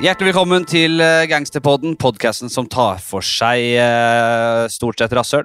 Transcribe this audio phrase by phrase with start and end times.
[0.00, 5.44] Hjertelig velkommen til eh, Gangsterpodden, podkasten som tar for seg eh, stort sett rasshøl.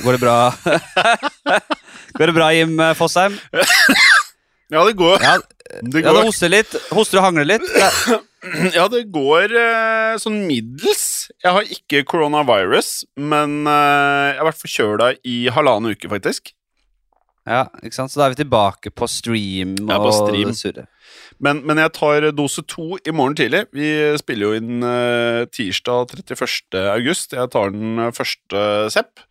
[0.00, 0.36] Går det bra?
[2.16, 3.36] Går det bra, Jim eh, Fosheim?
[4.72, 5.20] Ja, det går.
[5.22, 5.36] Ja,
[5.84, 6.72] Det ja, det hoster litt.
[6.96, 7.68] Hoster og hangler litt.
[7.76, 7.90] Ja.
[8.78, 11.28] ja, det går eh, sånn middels.
[11.44, 16.54] Jeg har ikke coronavirus, men eh, jeg har vært forkjøla i halvannen uke, faktisk.
[17.46, 18.10] Ja, ikke sant?
[18.10, 20.50] Så da er vi tilbake på stream Ja, på stream.
[20.50, 20.80] og.
[21.38, 23.66] Men, men jeg tar dose to i morgen tidlig.
[23.76, 26.80] Vi spiller jo inn uh, tirsdag 31.
[26.96, 27.36] august.
[27.36, 29.22] Jeg tar den eh, første sepp.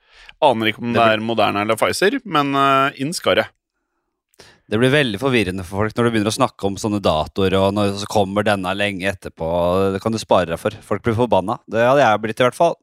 [0.43, 3.51] Aner ikke om det, Det er Moderna eller Pfizer, men uh, inn skal jeg.
[4.65, 7.75] Det blir veldig forvirrende for folk når du begynner å snakke om sånne datoer, og
[7.75, 9.47] når så kommer denne lenge etterpå.
[9.93, 10.77] Det kan du spare deg for.
[10.87, 11.59] Folk blir forbanna.
[11.69, 12.77] Det hadde jeg blitt, i hvert fall.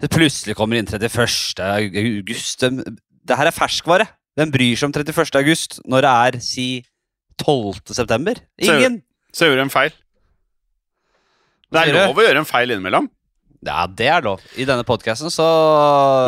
[0.00, 1.60] Det plutselig kommer inn 31.
[1.90, 2.64] august.
[2.64, 4.08] Det her er ferskvare.
[4.38, 5.36] Hvem bryr seg om 31.
[5.40, 6.68] august når det er, si,
[7.42, 7.82] 12.
[7.94, 8.40] september?
[8.62, 9.02] Ingen!
[9.34, 9.94] Så gjør du en feil.
[11.74, 13.08] Det er lov å gjøre en feil innimellom.
[13.64, 14.42] Ja, det er lov.
[14.60, 15.44] I denne podkasten så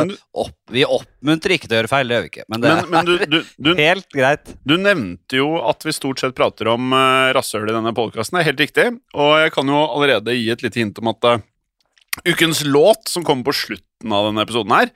[0.09, 2.47] du- opp, Vi oppmuntrer ikke til å gjøre feil, det gjør vi ikke.
[2.49, 4.55] Men det Men, men du, du, du, er helt greit.
[4.65, 8.39] Du nevnte jo at vi stort sett prater om uh, rasshøl i denne podkasten.
[8.39, 8.87] Det er helt riktig.
[9.15, 11.45] Og jeg kan jo allerede gi et lite hint om at uh,
[12.25, 14.91] ukens låt, som kommer på slutten av denne episoden her,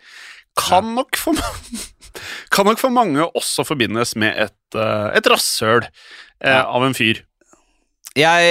[0.58, 1.36] kan, nok, for,
[2.50, 6.62] kan nok for mange også forbindes med et, uh, et rasshøl eh, Ja.
[6.66, 7.22] av en fyr.
[8.18, 8.46] Jeg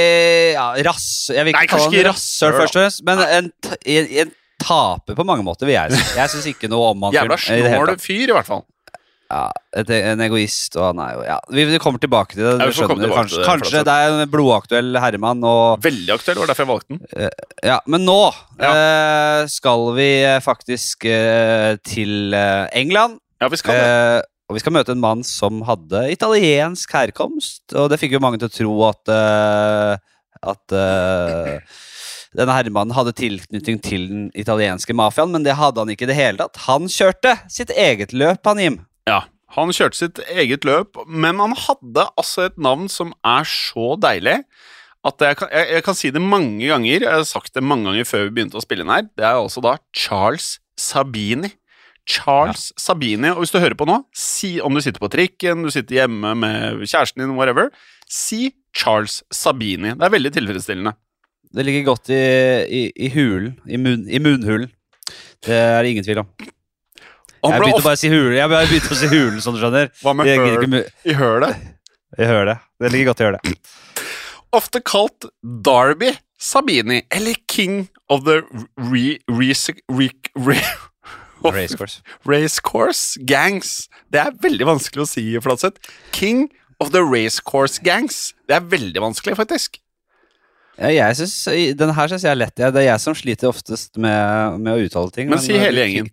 [0.55, 3.49] ja, rass, Jeg vil ikke Nei, kalle han rasshøl først og fremst, men en,
[3.83, 6.03] en, en taper på mange måter, vil jeg si.
[6.19, 8.63] Jeg syns ikke noe om han Jævla snål fyr, i hvert fall.
[9.29, 9.43] Ja,
[9.77, 12.53] et, en egoist, og han er jo Ja, vi, vi kommer tilbake til det.
[12.63, 16.39] Ja, skjønner, tilbake kanskje, til det, kanskje det er en blodaktuell herremann, og Veldig aktuell,
[16.41, 17.35] var derfor jeg valgte den.
[17.69, 18.17] Ja, men nå
[18.57, 23.19] eh, skal vi eh, faktisk eh, til eh, England.
[23.39, 23.87] Ja, vi skal det.
[23.87, 27.67] Eh, og vi skal møte en mann som hadde italiensk herkomst.
[27.77, 30.07] Og det fikk jo mange til å tro at eh,
[30.49, 31.57] At eh,
[32.37, 36.15] denne herremannen hadde tilknytning til den italienske mafiaen, men det hadde han ikke i det
[36.15, 36.61] hele tatt.
[36.69, 38.77] Han kjørte sitt eget løp, han Jim.
[39.09, 39.25] Ja,
[39.57, 44.37] han kjørte sitt eget løp, men han hadde altså et navn som er så deilig
[45.07, 47.05] at jeg kan, jeg, jeg kan si det mange ganger.
[47.05, 49.07] Jeg har sagt det mange ganger før vi begynte å spille inn her.
[49.15, 51.53] Det er altså da Charles Sabini.
[52.09, 53.29] Charles Sabini.
[53.35, 56.31] Og hvis du hører på nå, si om du sitter på trikken, du sitter hjemme
[56.41, 57.69] med kjæresten din, whatever,
[58.09, 59.93] si Charles Sabini.
[59.93, 60.95] Det er veldig tilfredsstillende.
[61.53, 62.19] Det ligger godt i,
[62.81, 63.55] i, i hulen.
[63.65, 64.69] I, mun, I munnhulen.
[65.45, 66.31] Det er det ingen tvil om.
[67.39, 69.91] Jeg begynte bare å si hulen, jeg begynte å si hulen, som du skjønner.
[70.03, 71.61] Hva med I høl ikke mu- i hølet?
[72.19, 72.57] hører det.
[72.83, 73.69] Det ligger godt i hølet.
[74.51, 75.25] ofte kalt
[75.63, 78.41] Darby Sabini, eller King of the
[78.77, 80.59] re, re, re,
[81.43, 82.01] Racecourse.
[82.27, 83.87] Racecourse Gangs.
[84.11, 85.79] Det er veldig vanskelig å si, Flatseth.
[86.15, 86.47] King
[86.79, 88.33] of the Racecourse Gangs.
[88.47, 89.79] Det er veldig vanskelig, faktisk.
[90.79, 92.55] Ja, jeg synes, Den her syns jeg er lett.
[92.55, 95.27] Det er jeg som sliter oftest med, med å uttale ting.
[95.31, 96.07] Men si eh, hele gjengen.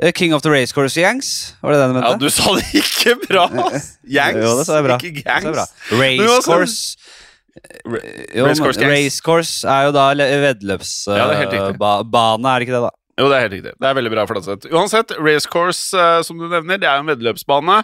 [0.00, 2.12] eh, King of the Racecourse Gangs, var det det du mente?
[2.14, 3.44] Ja, du sa det ikke bra!
[3.52, 4.96] Gangs, Jo, det sa jeg bra.
[4.96, 5.76] ikke gangs.
[5.92, 6.96] Racecourse
[7.84, 8.88] Racecourse men.
[8.88, 11.76] Racecourse er jo da veddeløpsbane, Ja, det er helt riktig.
[11.76, 12.92] er det ikke det, da?
[13.20, 13.76] Jo, det er helt riktig.
[13.76, 14.66] Det er veldig bra flatsett.
[14.72, 17.82] Uansett, racecourse, eh, som du nevner, det er en veddeløpsbane.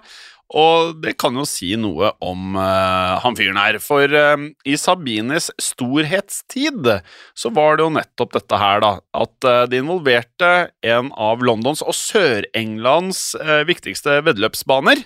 [0.56, 3.76] Og det kan jo si noe om eh, han fyren her.
[3.84, 6.88] For eh, i Sabines storhetstid
[7.36, 8.94] så var det jo nettopp dette her, da.
[9.12, 15.04] At eh, det involverte en av Londons og Sør-Englands eh, viktigste veddeløpsbaner.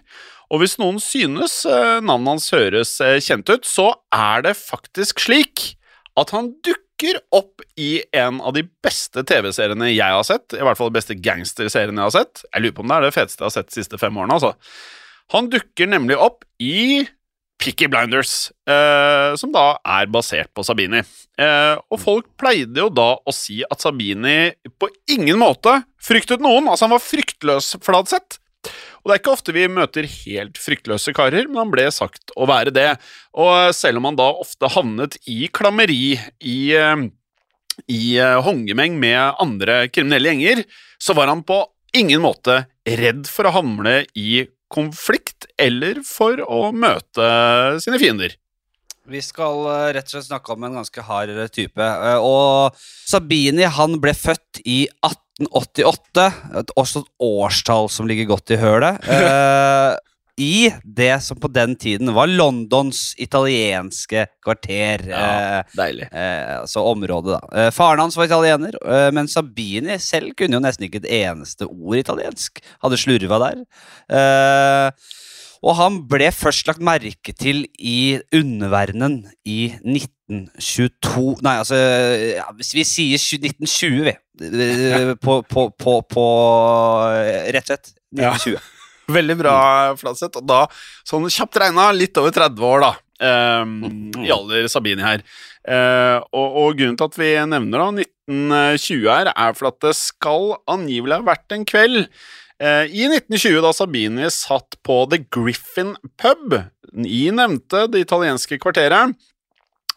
[0.53, 5.27] Og hvis noen synes eh, navnet hans høres eh, kjent ut, så er det faktisk
[5.27, 5.73] slik
[6.21, 6.81] at han dukker
[7.35, 10.55] opp i en av de beste TV-seriene jeg har sett.
[10.57, 12.45] I hvert fall de beste gangsterseriene jeg har sett.
[12.49, 14.39] Jeg lurer på om det er det feteste jeg har sett de siste fem årene.
[14.39, 14.55] altså.
[15.33, 17.05] Han dukker nemlig opp i
[17.63, 21.05] Picky Blinders, eh, som da er basert på Sabini.
[21.39, 24.51] Eh, og folk pleide jo da å si at Sabini
[24.83, 26.67] på ingen måte fryktet noen.
[26.67, 28.42] Altså, han var fryktløs, Fladseth.
[29.03, 32.47] Og det er ikke ofte vi møter helt fryktløse karer, men han ble sagt å
[32.47, 32.89] være det.
[33.35, 37.07] Og selv om han da ofte havnet i klammeri, i, eh,
[37.91, 40.65] i eh, håndgemeng med andre kriminelle gjenger,
[41.03, 41.65] så var han på
[41.99, 47.27] ingen måte redd for å hamle i konflikt eller for å møte
[47.83, 48.39] sine fiender.
[49.11, 51.83] Vi skal eh, rett og slett snakke om en ganske hard eh, type.
[51.83, 54.85] Eh, og Sabini han ble født i
[55.41, 56.31] 1888,
[56.61, 58.99] et, også et årstall som ligger godt i hølet.
[59.17, 59.95] eh,
[60.43, 65.07] I det som på den tiden var Londons italienske kvarter.
[65.09, 66.09] Ja, deilig.
[66.13, 67.65] Eh, altså området, da.
[67.65, 71.69] Eh, faren hans var italiener, eh, men Sabini selv kunne jo nesten ikke et eneste
[71.69, 72.63] ord italiensk.
[72.85, 73.67] Hadde slurva der.
[74.13, 75.11] Eh,
[75.63, 82.85] Og han ble først lagt merke til i underverdenen i 1922 Nei, altså ja, vi
[82.89, 84.15] sier 1920, vi.
[84.43, 86.27] Eh, På, på, på, på
[87.55, 87.93] Rett og slett.
[88.17, 88.59] 1920.
[89.19, 89.55] Veldig bra,
[89.99, 90.41] Flatseth.
[90.41, 90.65] Og da,
[91.07, 92.93] sånn kjapt regna, litt over 30 år, da.
[93.23, 95.23] Um, I alder Sabini her.
[95.63, 99.95] Uh, og, og grunnen til at vi nevner da 1920 her, er for at det
[99.99, 102.07] skal angivelig ha vært en kveld
[102.63, 106.55] i 1920 da Sabini satt på The Griffin pub
[107.07, 109.17] i nevnte det italienske kvarteret.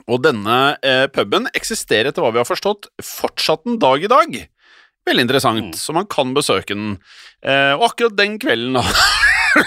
[0.09, 4.35] Og denne eh, puben eksisterer etter hva vi har forstått fortsatt en dag i dag.
[5.05, 5.73] Veldig interessant, Mm.
[5.77, 6.97] så man kan besøke den.
[7.45, 8.83] Eh, og akkurat den kvelden, da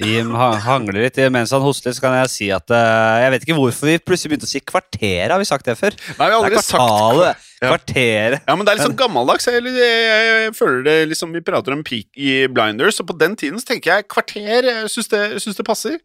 [0.00, 3.46] Jim ha- hangler litt mens han hoster, så kan jeg si at eh, Jeg vet
[3.46, 5.32] ikke hvorfor vi plutselig begynte å si kvarteret.
[5.32, 5.96] Har vi sagt det før?
[5.96, 7.32] Nei, vi har aldri kvartalet.
[7.36, 7.70] sagt Ja.
[7.72, 8.42] Kvarteret.
[8.44, 9.46] Ja, men det er litt sånn gammeldags.
[9.48, 13.36] Jeg, jeg, jeg føler det liksom Vi prater om peak i Blinders, og på den
[13.40, 14.68] tiden så tenker jeg kvarter.
[14.68, 15.96] Jeg syns det, synes det passer.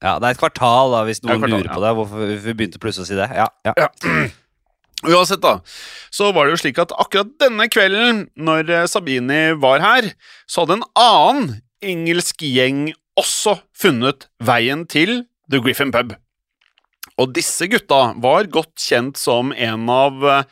[0.00, 1.76] Ja, det er et kvartal, da, hvis noen kvartal, lurer ja.
[1.76, 1.94] på det.
[1.98, 3.30] Hvorfor vi begynte plutselig å si det.
[3.36, 3.74] Ja, ja.
[3.80, 3.88] Ja.
[5.08, 5.62] Uansett, da,
[6.12, 10.10] så var det jo slik at akkurat denne kvelden, når eh, Sabini var her,
[10.44, 11.46] så hadde en annen
[11.84, 16.14] engelsk gjeng også funnet veien til The Griffin Pub.
[17.20, 20.44] Og disse gutta var godt kjent som en av eh,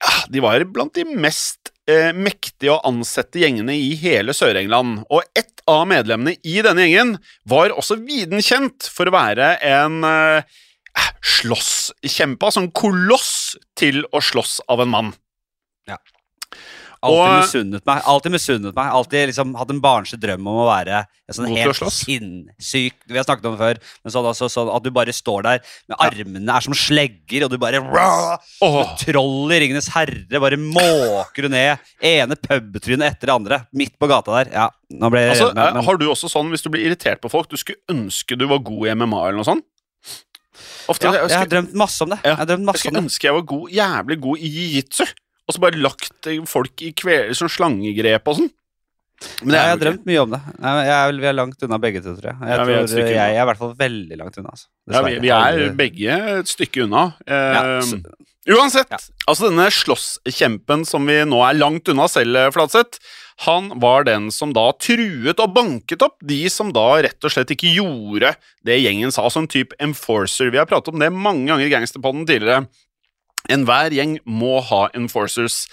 [0.00, 5.04] ja, De var blant de mest eh, mektige og ansette gjengene i hele Sør-England.
[5.08, 7.16] Og ett av medlemmene i denne gjengen
[7.48, 10.60] var også viden kjent for å være en eh,
[11.40, 13.32] slåsskjempe, altså en koloss
[13.78, 15.12] til å slåss av en mann.
[17.00, 18.02] Alltid misunnet meg.
[18.12, 21.94] Alltid misunnet meg Alltid liksom hatt en barnslig drøm om å være sånn God helt
[21.94, 25.46] sinnssyk Vi har snakket om det før, men sånn, altså, sånn at du bare står
[25.46, 28.36] der med armene er som slegger, og du bare rah,
[28.66, 28.80] oh.
[29.00, 33.60] Troll i Ringenes herre, bare måker du ned ene pubtrynet etter det andre.
[33.76, 34.52] Midt på gata der.
[34.54, 36.88] Ja, nå ble jeg altså, men, eh, men, Har du også sånn hvis du blir
[36.88, 39.66] irritert på folk, du skulle ønske du var god i MMA eller noe sånt?
[40.90, 42.18] Ofte, ja, jeg, Jeg har drømt masse om det.
[42.24, 45.06] Ja, Jeg har jeg om skulle ønske jeg var god, jævlig god i jiu-jitsu,
[45.50, 48.50] og så bare lagt eh, folk i kveler, som slangegrep og sånn.
[49.44, 50.38] Men er jeg har ikke- drømt mye om det.
[50.62, 52.36] Jeg, er, vi er langt unna begge to, tror jeg.
[52.40, 54.54] Jeg, Ja, er tror, stykke jeg, jeg er i hvert fall veldig langt unna.
[54.54, 54.66] Altså.
[54.94, 57.02] Ja, vi, vi er begge et stykke unna.
[57.28, 58.14] Eh,
[58.48, 58.96] Ja, uansett, Ja.
[59.28, 62.98] altså denne slåsskjempen som vi nå er langt unna selv, eh, Flatseth,
[63.44, 67.52] han var den som da truet og banket opp de som da rett og slett
[67.52, 70.50] ikke gjorde det gjengen sa, som type enforcer.
[70.50, 72.66] Vi har pratet om det mange ganger i Gangsterpodden tidligere.
[73.48, 75.64] Enhver gjeng må ha enforcers.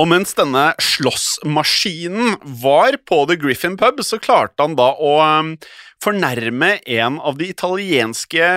[0.00, 5.54] Og mens denne slåssmaskinen var på The Griffin Pub, så klarte han da å um,
[6.02, 8.48] fornærme en av de italienske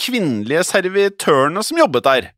[0.00, 2.28] kvinnelige servitørene som jobbet der.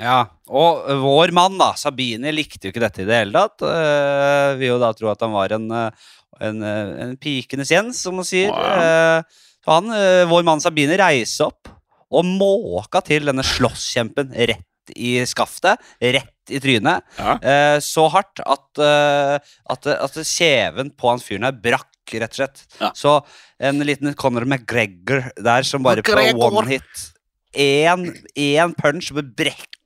[0.00, 3.64] Ja, og vår mann, da, Sabine, likte jo ikke dette i det hele tatt.
[3.64, 6.10] Uh, vil jo da tro at han var en, eh,
[6.42, 8.50] en, eh, en pikenes Jens, som man sier.
[8.52, 8.80] Wow.
[8.80, 11.70] Uh, han, uh, vår mann Sabine reiser opp
[12.12, 17.06] og måka til denne slåsskjempen rett i skaftet, rett i trynet.
[17.18, 17.36] Ja.
[17.38, 19.36] Eh, så hardt at, eh,
[19.74, 22.64] at, at kjeven på han fyren her brakk, rett og slett.
[22.80, 22.90] Ja.
[22.98, 23.16] Så
[23.62, 26.40] en liten Conor McGregor der som bare McGregor.
[26.40, 27.08] på one hit
[27.52, 29.28] Én punch bare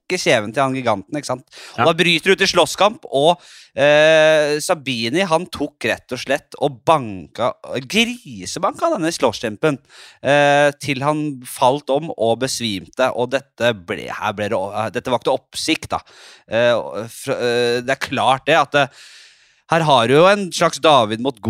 [0.07, 1.17] brekker kjeven til han giganten.
[1.17, 1.47] ikke sant?
[1.77, 1.85] Ja.
[1.85, 3.41] Og Da bryter det ut i slåsskamp, og
[3.75, 9.79] eh, Sabini han tok rett og slett og banka Grisebanka denne slåsskjempen
[10.23, 13.11] eh, til han falt om og besvimte.
[13.15, 14.61] Og dette ble, her ble det,
[14.95, 16.01] dette vakte oppsikt, da.
[16.49, 18.89] Eh, eh, det er klart det at det,
[19.67, 21.41] her har du jo en slags David mot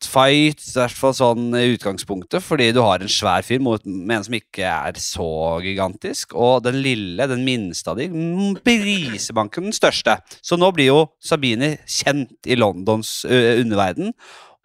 [0.00, 4.16] Goliat-fight, i hvert fall sånn i utgangspunktet, fordi du har en svær fyr mot med
[4.18, 9.64] en som ikke er så gigantisk, og den lille, den minste av de, mm, brisebanken
[9.68, 10.18] den største.
[10.42, 14.12] Så nå blir jo Sabini kjent i Londons ø, underverden,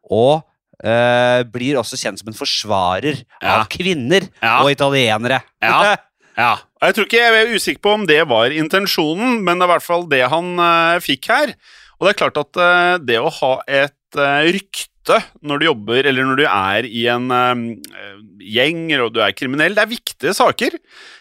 [0.10, 0.44] og
[0.84, 3.60] eh, blir også kjent som en forsvarer Ja.
[3.62, 4.62] av kvinner Ja.
[4.64, 5.42] og italienere.
[5.62, 5.96] Ja.
[6.36, 9.70] Ja, Jeg tror ikke jeg er usikker på om det var intensjonen, men det er
[9.70, 11.54] i hvert fall det han uh, fikk her.
[11.96, 14.50] Og det er klart at det å ha et eh,
[15.06, 19.36] rykte når du jobber, eller når du er i en eh, gjeng, eller du er
[19.36, 20.78] kriminell, det er viktige saker.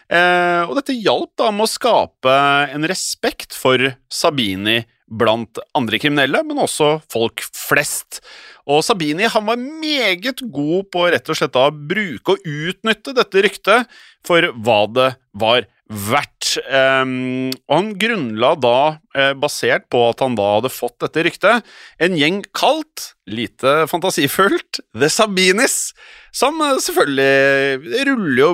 [0.09, 2.35] Eh, og dette hjalp da med å skape
[2.73, 3.77] en respekt for
[4.09, 8.23] Sabini blant andre kriminelle, men også folk flest.
[8.65, 13.45] Og Sabini han var meget god på rett og slett da bruke og utnytte dette
[13.45, 16.55] ryktet for hva det var verdt.
[16.65, 18.77] Um, og han grunnla da,
[19.17, 24.81] eh, basert på at han da hadde fått dette ryktet, en gjeng kalt, lite fantasifullt,
[24.97, 25.93] The Sabinis,
[26.35, 28.49] Som eh, selvfølgelig ruller jo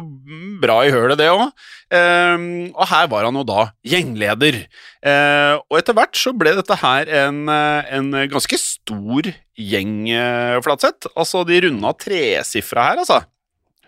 [0.61, 1.49] bra i hølet, det òg.
[1.89, 4.59] og her var han jo da gjengleder.
[5.01, 10.61] Uh, og etter hvert så ble dette her en, eh, en ganske stor gjeng, uh,
[10.61, 11.09] Flatseth.
[11.15, 13.23] Altså, de runda tresifra her, altså.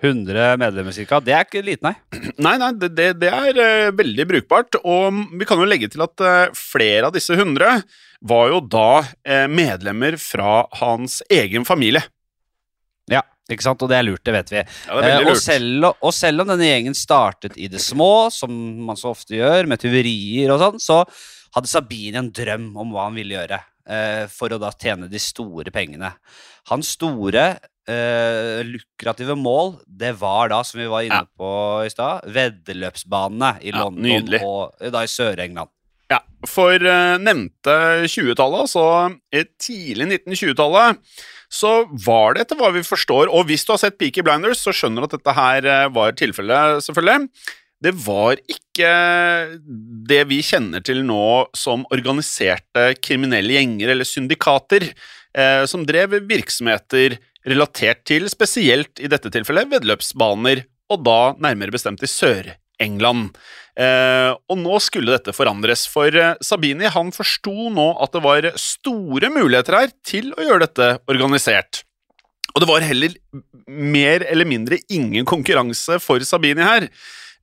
[0.04, 1.20] 100 medlemmer ca.
[1.24, 2.24] Det er ikke lite, nei.
[2.44, 4.80] Nei, nei, det, det, er uh, veldig brukbart.
[4.84, 7.84] Og vi kan jo legge til at uh, flere av disse 100
[8.24, 12.04] var jo da uh, medlemmer fra hans egen familie.
[13.12, 13.84] Ja, ikke sant?
[13.84, 14.64] Og det er lurt, det vet vi.
[14.64, 15.44] Ja, det veldig og, lurt.
[15.44, 18.52] selv, og selv om denne gjengen startet i det små, som
[18.88, 21.04] man så ofte gjør, med tyverier og sånn, så
[21.54, 23.62] hadde Sabine en drøm om hva han ville gjøre
[24.32, 26.14] for å da tjene de store pengene.
[26.72, 27.42] Hans store
[27.90, 31.28] eh, lukrative mål, det var da, som vi var inne Ja.
[31.38, 31.50] på
[31.86, 34.42] i stad, veddeløpsbanene i Ja, London nydelig.
[34.44, 35.70] og eh, da i Sør-England.
[36.12, 37.76] Ja, for eh, nevnte
[38.08, 38.86] 20-tallet, altså
[39.34, 41.00] eh, tidlig 1920-tallet,
[41.54, 44.74] så var det etter hva vi forstår, og hvis du har sett Peaky Blinders, så
[44.74, 47.30] skjønner du at dette her eh, var tilfellet, selvfølgelig.
[47.84, 48.92] Det var ikke
[50.08, 54.86] det vi kjenner til nå som organiserte kriminelle gjenger eller syndikater,
[55.36, 57.18] eh, som drev virksomheter
[57.50, 60.64] relatert til spesielt i dette tilfellet veddeløpsbaner,
[60.94, 63.34] og da nærmere bestemt i Sør-England.
[63.76, 68.48] Eh, og nå skulle dette forandres, for eh, Sabini han forsto nå at det var
[68.60, 71.82] store muligheter her til å gjøre dette organisert.
[72.54, 73.18] Og det var heller
[73.68, 76.88] mer eller mindre ingen konkurranse for Sabini her.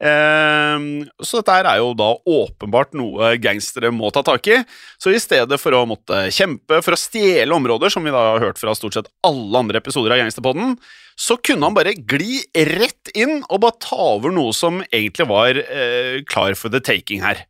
[0.00, 0.84] Eh,
[1.20, 4.62] så dette er jo da åpenbart noe gangstere må ta tak i.
[5.00, 8.46] Så i stedet for å måtte kjempe for å stjele områder, som vi da har
[8.48, 10.74] hørt fra stort sett alle andre episoder av Gangsterpodden,
[11.20, 15.60] så kunne han bare gli rett inn og bare ta over noe som egentlig var
[15.60, 17.44] eh, klar for the taking her.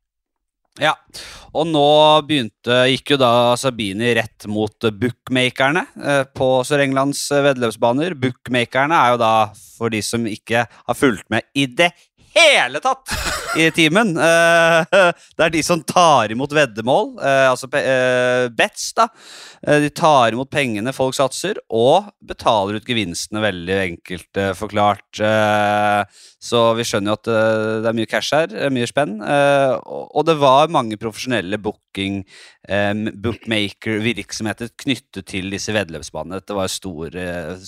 [0.81, 0.95] Ja,
[1.51, 1.83] og nå
[2.25, 8.15] begynte, gikk jo da Sabini rett mot bookmakerne eh, på Sør-Englands eh, veddeløpsbaner.
[8.19, 9.33] Bookmakerne er jo da,
[9.77, 11.91] for de som ikke har fulgt med i det
[12.35, 13.13] hele tatt
[13.59, 14.85] i timen, eh,
[15.37, 19.09] det er de som tar imot veddemål, eh, altså eh, bets, da.
[19.67, 25.23] Eh, de tar imot pengene folk satser, og betaler ut gevinstene, veldig enkelt forklart.
[25.25, 27.31] Eh, så vi skjønner jo at
[27.85, 29.19] det er mye cash her, mye spenn.
[29.21, 32.23] eh, og, det var mange profesjonelle booking,
[32.69, 32.95] eh,
[33.25, 36.41] bookmaker-virksomheter knyttet til disse veddeløpsbanene.
[36.47, 37.19] Det var stor,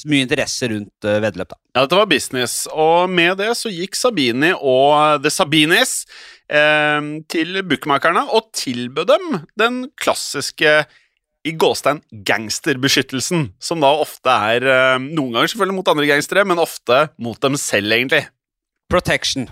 [0.07, 1.61] mye interesse rundt veddeløp, da.
[1.73, 6.03] Ja, dette var business, og med det så gikk Sabini og The Sabinis
[6.51, 7.01] eh,
[7.33, 10.83] til bookmakerne og tilbød dem den klassiske
[11.43, 16.63] i gåstein gangsterbeskyttelsen, som da ofte er eh, noen ganger selvfølgelig mot andre gangstere, men
[16.63, 18.23] ofte mot dem selv, egentlig.
[18.93, 19.49] Protection.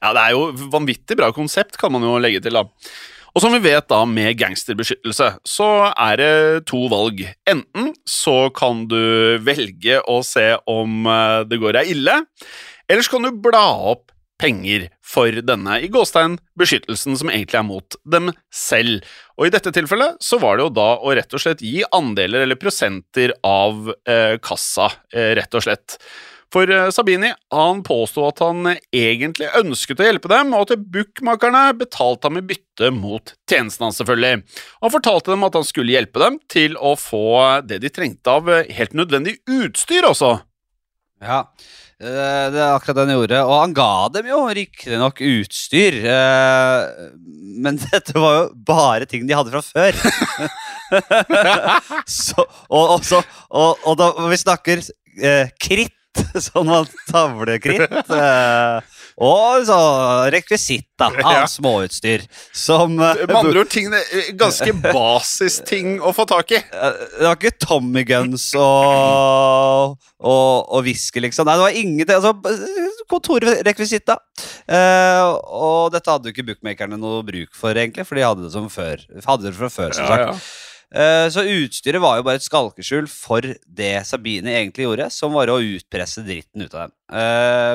[0.00, 2.64] Ja, det er jo vanvittig bra konsept, kan man jo legge til, da.
[3.36, 6.32] Og som vi vet da, med gangsterbeskyttelse, så er det
[6.70, 7.20] to valg.
[7.44, 12.22] Enten så kan du velge å se om eh, det går deg ille,
[12.88, 14.08] eller så kan du bla opp
[14.40, 19.04] penger for denne i gåstein beskyttelsen som egentlig er mot dem selv.
[19.36, 22.46] Og i dette tilfellet så var det jo da å rett og slett gi andeler
[22.46, 25.98] eller prosenter av eh, kassa, eh, rett og slett.
[26.54, 31.64] For eh, Sabini han påsto at han egentlig ønsket å hjelpe dem, og at bookmakerne
[31.78, 34.44] betalte ham i bytte mot tjenesten hans, selvfølgelig.
[34.84, 37.26] Han fortalte dem at han skulle hjelpe dem til å få
[37.66, 40.36] det de trengte av eh, helt nødvendig utstyr også.
[41.24, 41.46] Ja,
[41.96, 43.38] det er akkurat det han gjorde.
[43.46, 45.96] Og han ga dem jo riktignok utstyr.
[46.04, 47.10] eh,
[47.64, 50.00] Men dette var jo bare ting de hadde fra før.
[52.18, 54.84] så, og, og, så, og, og da vi snakker
[55.22, 55.94] eh, kritt,
[56.46, 58.12] sånn man tavlekritt.
[59.16, 59.76] Eh, og så
[60.34, 61.44] rekvisitt da, av Ja.
[61.48, 62.26] småutstyr.
[62.52, 66.56] Som eh, Med andre ord ting, det- ganske basisting å få tak i.
[66.60, 71.46] Eh, Det var ikke Tommy Guns og, og, og whisky, liksom.
[71.48, 72.16] Nei, det var ingenting.
[72.16, 72.34] Altså,
[73.10, 74.18] kontorrekvisitt, da.
[74.68, 75.24] Eh,
[75.56, 78.68] og dette hadde jo ikke bookmakerne noe bruk for, egentlig, for de hadde det som
[78.72, 79.04] før.
[79.26, 80.48] Hadde det fra før, som sagt.
[80.96, 85.50] Eh, så utstyret var jo bare et skalkeskjul for det Sabine egentlig gjorde, som var
[85.50, 86.94] å utpresse dritten ut av dem.
[87.10, 87.72] Eh,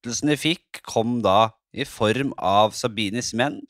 [0.00, 3.60] beskyttelsen de fikk, kom da i form av Sabinis menn,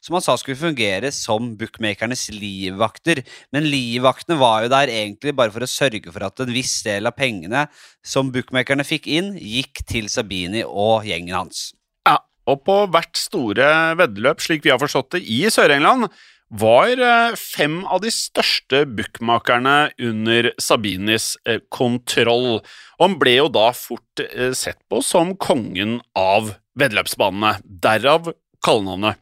[0.00, 3.22] som han sa skulle fungere som bookmakernes livvakter.
[3.52, 7.06] Men livvaktene var jo der egentlig bare for å sørge for at en viss del
[7.06, 7.66] av pengene
[8.02, 11.74] som bookmakerne fikk inn, gikk til Sabini og gjengen hans.
[12.08, 16.08] Ja, og på hvert store veddeløp, slik vi har forstått det, i Sør-England,
[16.50, 22.58] var eh, fem av de største bookmakerne under Sabinis eh, kontroll.
[22.98, 28.32] Og han ble jo da fort eh, sett på som kongen av veddeløpsbanene, derav
[28.64, 29.20] kallenavnet.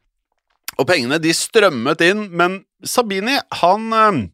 [0.79, 4.29] Og pengene de strømmet inn, men Sabini han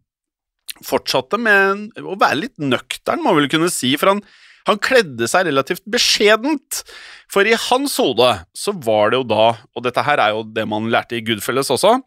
[0.84, 4.24] fortsatte med å være litt nøktern, må vi vel kunne si, for han,
[4.64, 6.78] Han kledde seg relativt beskjedent,
[7.28, 10.64] for i hans hode så var det jo da, og dette her er jo det
[10.64, 11.98] man lærte i Goodfelles også,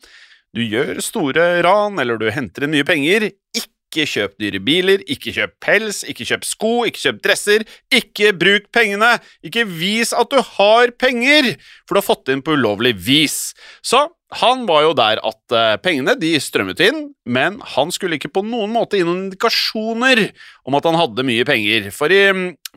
[0.58, 5.34] du gjør store ran eller du henter inn mye penger, ikke kjøp dyre biler, ikke
[5.36, 10.42] kjøp pels, ikke kjøp sko, ikke kjøp dresser, ikke bruk pengene, ikke vis at du
[10.58, 11.54] har penger,
[11.86, 13.40] for du har fått inn på ulovlig vis.
[13.86, 14.04] Så
[14.36, 18.44] han var jo der at eh, pengene de strømmet inn, men han skulle ikke på
[18.44, 20.26] noen måte gi noen indikasjoner
[20.68, 22.26] om at han hadde mye penger, for i,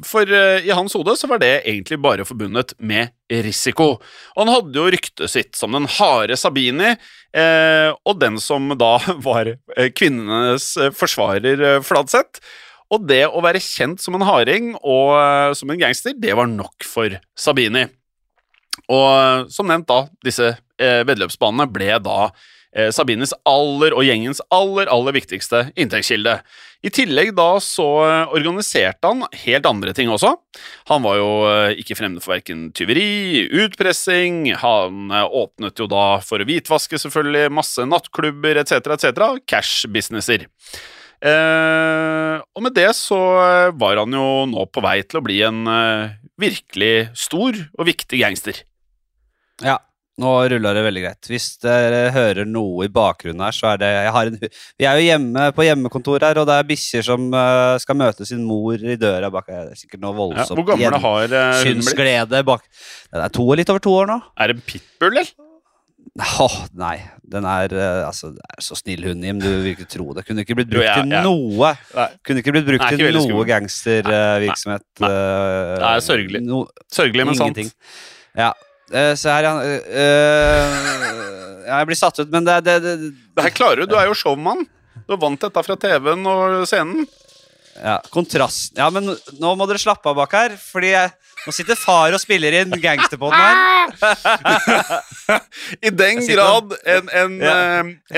[0.07, 3.97] for eh, i hans hode så var det egentlig bare forbundet med risiko.
[4.37, 6.95] Og han hadde jo ryktet sitt som den harde Sabini,
[7.35, 8.95] eh, og den som da
[9.29, 12.45] var eh, kvinnenes forsvarer Fladseth.
[12.95, 16.87] Og det å være kjent som en harding og som en gangster, det var nok
[16.87, 17.85] for Sabini.
[18.91, 22.31] Og som nevnt, da, disse veddeløpsbanene ble da
[22.77, 26.39] eh, Sabinis aller og gjengens aller, aller viktigste inntektskilde.
[26.87, 30.33] I tillegg da så eh, organiserte han helt andre ting også.
[30.91, 36.07] Han var jo eh, ikke fremmed for verken tyveri, utpressing, han eh, åpnet jo da
[36.25, 40.49] for å hvitvaske, selvfølgelig, masse nattklubber etc., etc., cash-businesser.
[41.21, 45.43] Eh, og med det så eh, var han jo nå på vei til å bli
[45.45, 48.65] en eh, virkelig stor og viktig gangster.
[49.61, 49.77] Ja,
[50.21, 51.29] nå ruller det veldig greit.
[51.33, 54.39] Hvis dere hører noe i bakgrunnen her, så er det jeg har en,
[54.81, 58.29] Vi er jo hjemme på hjemmekontor her, og det er bikkjer som uh, skal møte
[58.29, 59.71] sin mor i døra bak her.
[59.71, 62.41] Det er sikkert noe Ja, voldsomt hvor gammel har hunden blitt?
[62.51, 62.67] bak
[63.11, 64.21] Den er to, litt over to år nå.
[64.39, 65.33] Er det en pitbull, eller?
[66.21, 66.97] Åh, nei.
[67.31, 69.39] Den er uh, altså, det er så snill hund, Jim.
[69.41, 70.25] Du vil ikke tro det.
[70.27, 70.97] Kunne ikke blitt Jo, brukt ja.
[70.99, 71.71] til noe.
[71.97, 72.07] Nei.
[72.27, 74.87] Kunne ikke blitt brukt Nei, ikke til noe gangstervirksomhet.
[75.01, 76.43] Eh, Det er sørgelig.
[76.45, 77.55] No, Sørgelig, men sant.
[77.55, 77.71] Ingenting.
[78.37, 78.51] Ja.
[78.91, 79.55] Eh, se her, ja.
[79.61, 79.67] Uh,
[81.69, 82.95] ja, jeg blir satt ut, men det, det, det
[83.37, 83.91] Det her klarer du.
[83.93, 84.65] Du er jo showmann.
[85.07, 87.07] Du har vant dette fra TV-en og scenen.
[87.81, 89.07] ja, Kontrast Ja, men
[89.41, 91.11] nå må dere slappe av bak her, fordi jeg,
[91.47, 93.87] nå sitter far og spiller inn gangsterpoden her.
[95.87, 97.55] I den grad en, en, Ja.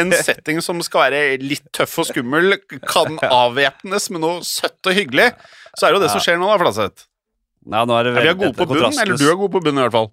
[0.02, 2.56] en setting som skal være litt tøff og skummel,
[2.88, 5.28] kan avvæpnes med noe søtt og hyggelig,
[5.76, 6.98] så er det jo det som skjer nå, da, Flatseth.
[7.68, 9.80] Ja, nå er det vi er gode på bunnen, eller du er god på bunnen,
[9.84, 10.10] i hvert fall.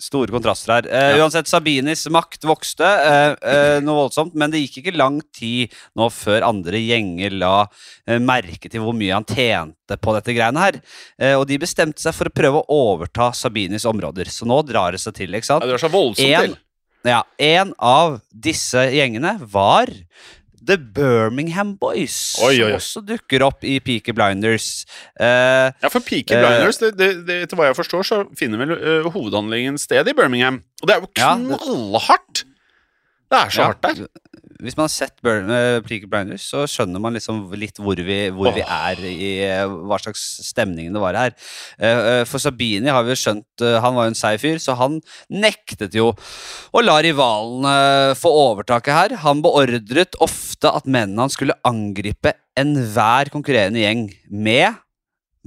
[0.00, 0.86] Store kontraster her.
[0.88, 1.24] Eh, Ja.
[1.24, 6.08] Uansett, Sabinis makt vokste eh, eh, noe voldsomt, men det gikk ikke lang tid nå
[6.10, 7.66] før andre gjenger la
[8.08, 10.80] eh, merke til hvor mye han tjente på dette greiene her.
[11.20, 14.30] Eh, og de bestemte seg for å prøve å overta Sabinis områder.
[14.32, 15.60] Så nå drar det seg til, ikke sant?
[15.62, 16.58] Ja, det drar seg voldsomt En- til.
[17.04, 19.88] Ja, En av disse gjengene var
[20.66, 22.68] The Birmingham Boys, Oi, oi, oi.
[22.68, 24.84] som også dukker opp i Peaky Blinders.
[25.16, 28.60] Uh, Ja, for Peaky uh, Blinders, det, det, det, etter hva jeg forstår, så finner
[28.60, 30.60] vel uh, hovedhandlingen sted i Birmingham.
[30.82, 32.44] Og det er jo knallhardt!
[33.30, 34.06] Det er så Ja, hardt der.
[34.60, 38.52] Hvis man har sett uh, Peaky Blinders, så skjønner man liksom litt hvor vi, hvor
[38.52, 41.32] vi er i eh, hva slags stemning det var her.
[41.78, 44.76] Eh, eh, for Sabini har vi skjønt eh, Han var jo en seig fyr, så
[44.76, 44.98] han
[45.32, 47.74] nektet jo å la rivalene
[48.20, 49.16] få overtaket her.
[49.24, 54.76] Han beordret ofte at mennene hans skulle angripe enhver konkurrerende gjeng med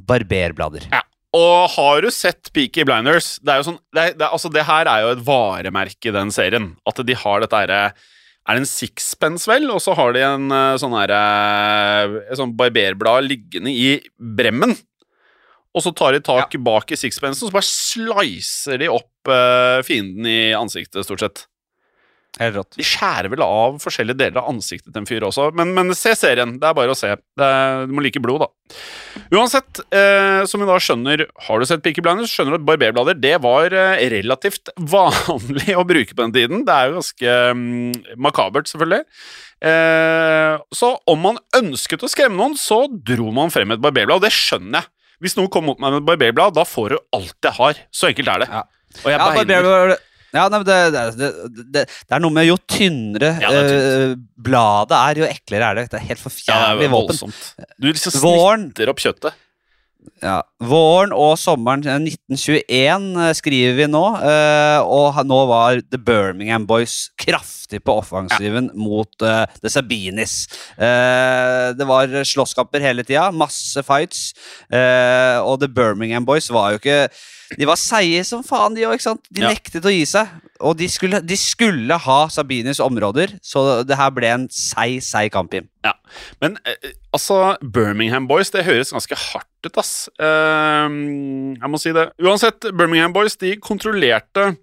[0.10, 0.90] barberblader.
[1.34, 3.40] Og har du sett Peaky Blinders?
[3.42, 6.34] Det er jo sånn, det, det, altså det her er jo et varemerke i den
[6.34, 6.74] serien.
[6.90, 7.80] At de har dette herre
[8.44, 9.66] Er det en sixpence, vel?
[9.74, 11.22] Og så har de en eh, sånn herre
[12.28, 14.76] Et sånn barberblad liggende i bremmen.
[15.74, 19.82] Og så tar de tak bak i sixpencen, og så bare slicer de opp uh,
[19.82, 21.46] fienden i ansiktet, stort sett.
[22.42, 22.78] Helt rått.
[22.80, 26.16] De skjærer vel av forskjellige deler av ansiktet til en fyr også, men, men se
[26.18, 26.56] serien.
[26.58, 27.12] Det er bare å se.
[27.38, 28.78] Det er, du må like blod, da.
[29.38, 33.20] Uansett, eh, som vi da skjønner, har du sett Peaky Blinders, skjønner du at barberblader
[33.22, 36.64] det var eh, relativt vanlig å bruke på den tiden.
[36.66, 39.06] Det er jo ganske mm, makabert, selvfølgelig.
[39.70, 44.26] Eh, så om man ønsket å skremme noen, så dro man frem et barberblad, og
[44.26, 44.90] det skjønner jeg.
[45.24, 47.84] Hvis noen kommer mot meg med et barberblad, da får du alt jeg har.
[47.94, 48.50] Så enkelt er det.
[48.50, 48.64] Ja.
[49.04, 49.94] Og jeg Ja, beiner.
[50.34, 54.98] Ja nei, det, det, det, det, er noe med jo tynnere Ja, det eh, bladet
[54.98, 55.84] er, jo eklere er det.
[55.92, 57.36] Det er helt Ja, forferdelig er våpen.
[57.78, 59.38] Du liksom Våren, snitter opp kjøttet.
[60.24, 61.98] Ja, våren og sommeren eh,
[62.30, 68.70] 1921 eh, skriver vi nå, eh, og nå var The Birmingham Boys kraftig på offensiven
[68.80, 70.36] mot eh, The Sabinis.
[70.78, 74.32] Eh, det var slåsskamper hele tida, masse fights,
[74.72, 77.08] eh, og The Birmingham Boys var jo ikke
[77.60, 79.28] De var seige som faen, de òg, ikke sant?
[79.30, 79.52] De Ja.
[79.54, 80.28] nektet å gi seg.
[80.64, 85.34] Og de skulle, de skulle ha Sabines områder, så det her ble en seig, seig
[85.36, 85.68] kamp, Jim.
[86.42, 89.94] Men eh, altså, Birmingham Boys, det høres ganske hardt ut, ass.
[90.20, 90.88] Uh,
[91.60, 92.10] jeg må si det.
[92.24, 94.54] Uansett, Birmingham Boys de kontrollerte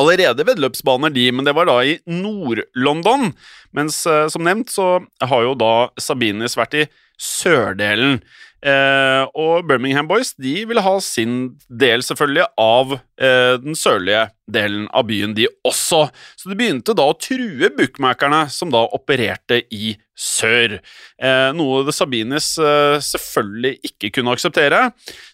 [0.00, 3.32] allerede veddeløpsbaner, de, men det var da i Nord-London.
[3.76, 4.88] Mens eh, som nevnt så
[5.22, 6.86] har jo da Sabines vært i
[7.20, 8.18] sørdelen.
[8.64, 11.34] Eh, og Birmingham Boys de ville ha sin
[11.68, 16.06] del, selvfølgelig, av eh, den sørlige delen av byen, de også.
[16.36, 20.78] Så de begynte da å true bookmakerne som da opererte i sør.
[21.20, 24.80] Eh, noe det Sabinis eh, selvfølgelig ikke kunne akseptere.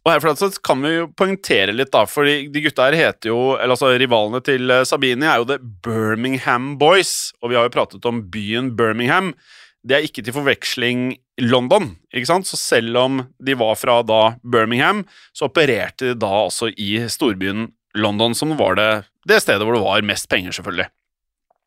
[0.02, 3.76] Og herfra kan vi jo poengtere litt, da, for de gutta her heter jo eller
[3.76, 8.10] altså Rivalene til eh, Sabini er jo The Birmingham Boys, og vi har jo pratet
[8.10, 9.34] om byen Birmingham.
[9.86, 12.48] Det er ikke til forveksling London, ikke sant?
[12.48, 17.70] Så selv om de var fra da Birmingham, så opererte de da altså i storbyen
[17.96, 18.90] London, som var det,
[19.26, 20.90] det stedet hvor det var mest penger, selvfølgelig.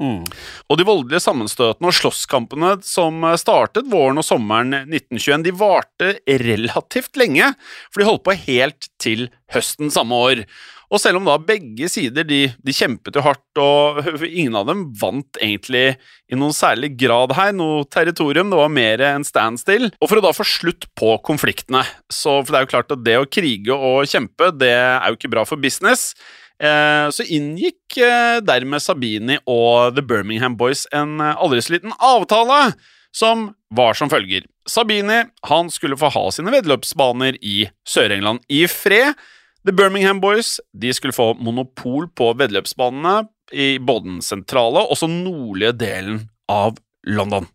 [0.02, 0.24] Mm.
[0.72, 7.20] Og de voldelige sammenstøtene og slåsskampene som startet våren og sommeren 1921, de varte relativt
[7.20, 7.54] lenge,
[7.92, 10.46] for de holdt på helt til høsten samme år.
[10.94, 14.86] Og selv om da begge sider de, de kjempet jo hardt, og ingen av dem
[15.00, 15.96] vant egentlig
[16.30, 19.90] i noen særlig grad her, noe territorium, det var mer en standstill.
[20.00, 21.82] Og for å da få slutt på konfliktene,
[22.14, 25.18] så for det er jo klart at det å krige og kjempe, det er jo
[25.18, 26.12] ikke bra for business.
[26.62, 31.96] Eh, så inngikk eh, dermed Sabini og The Birmingham Boys en eh, aldri så liten
[31.98, 32.76] avtale,
[33.14, 34.46] som var som følger.
[34.70, 39.18] Sabini han skulle få ha sine veddeløpsbaner i Sør-England i fred.
[39.66, 45.10] The Birmingham Boys de skulle få monopol på veddeløpsbanene i både den sentrale og så
[45.10, 47.48] nordlige delen av London.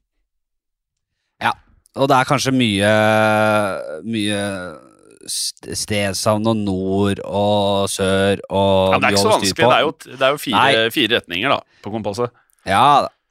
[1.42, 1.54] Ja,
[1.96, 2.92] og det er kanskje mye
[4.08, 4.42] Mye
[5.28, 9.56] stedsavn og nord og sør og Ja, det er ikke så vanskelig.
[9.58, 12.32] Det er jo, det er jo fire, fire retninger da, på kompasset.
[12.68, 12.84] Ja.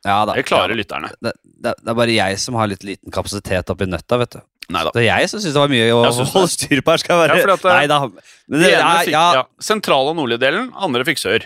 [0.05, 0.35] Ja, da.
[0.37, 1.09] Det klarer ja, lytterne.
[1.19, 4.39] det, det, det er bare jeg som har litt liten kapasitet oppi nøtta, vet du.
[4.71, 4.91] Neida.
[4.95, 7.01] Det er jeg som syns det var mye å holde styr på her.
[7.01, 8.23] Skal være Ja, at det- Nei.
[8.47, 11.45] Men De det, ene fikk ja, sentrale og nordlige delen, andre fikk sør.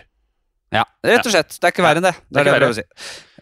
[0.73, 1.57] ja, rett og slett.
[1.59, 2.15] Det er ikke verre enn det.
[2.29, 2.85] Det er det jeg prøver å si.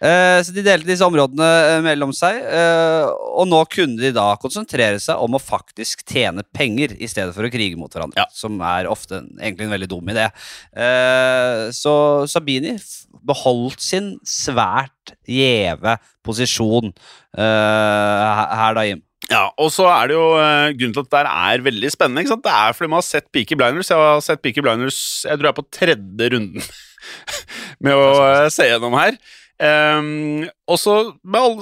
[0.01, 4.29] Eh, så de delte disse områdene eh, mellom seg, eh, og nå kunne de da
[4.39, 8.25] konsentrere seg om å faktisk tjene penger i stedet for å krige mot hverandre, Ja.
[8.31, 10.29] som er ofte en- egentlig en veldig dum idé.
[10.75, 12.77] Eh, så Sabini
[13.27, 16.93] beholdt sin svært gjeve posisjon
[17.35, 19.01] her da, Jim.
[19.29, 20.23] Ja, og så er det jo
[20.79, 22.23] grunnen til at det der er veldig spennende.
[22.23, 22.43] ikke sant?
[22.47, 23.89] Det er fordi man har sett Peaky Blinders.
[23.91, 26.63] Jeg har sett Peaky Blinders jeg tror jeg er på tredje runden
[27.85, 29.19] med å se gjennom her.
[29.59, 30.95] Ehm, og så,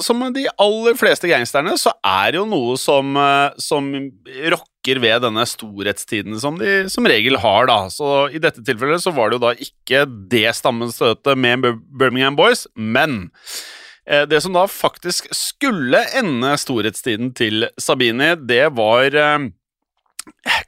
[0.06, 3.90] som med de aller fleste gangsterne, så er det jo noe som, eh, som
[4.54, 7.80] rokker ved denne storhetstiden som de som regel har, da.
[7.90, 12.68] Så i dette tilfellet så var det jo da ikke det stammenstøtet med Birmingham Boys,
[12.76, 13.28] men
[14.08, 19.50] Eh, Det som da faktisk skulle ende storhetstiden til Sabini, det var eh,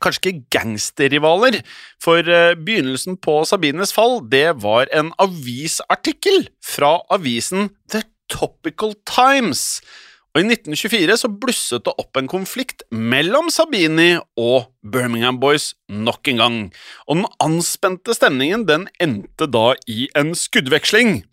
[0.03, 1.61] kanskje ikke gangsterrivaler,
[2.01, 9.81] for eh, begynnelsen på Sabines fall, det var en avisartikkel fra avisen The Topical Times.
[10.35, 16.29] Og I 1924 så blusset det opp en konflikt mellom Sabini og Birmingham Boys nok
[16.29, 16.59] en gang.
[17.09, 21.23] Og den anspente stemningen den endte da i en skuddveksling.